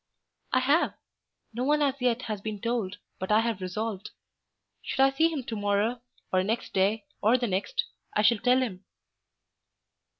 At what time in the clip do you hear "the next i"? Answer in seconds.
7.37-8.23